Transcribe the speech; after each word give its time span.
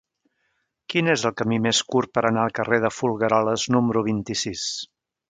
Quin 0.93 1.11
és 1.13 1.25
el 1.29 1.35
camí 1.41 1.59
més 1.65 1.81
curt 1.95 2.11
per 2.19 2.23
anar 2.29 2.45
al 2.45 2.55
carrer 2.61 2.79
de 2.87 2.91
Folgueroles 2.97 3.67
número 3.77 4.03
vint-i-sis? 4.09 4.65